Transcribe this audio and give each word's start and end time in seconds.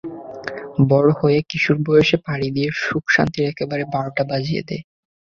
বড়ো 0.89 1.13
হয়ে 1.19 1.39
কিশোর 1.49 1.77
বয়সে 1.85 2.17
পাড়ি 2.25 2.47
দিয়ে, 2.55 2.69
সুখ-শান্তির 2.81 3.45
একেবারে 3.51 3.83
বারোটা 3.93 4.23
বাজিয়ে 4.31 4.61
দেয়। 4.69 4.83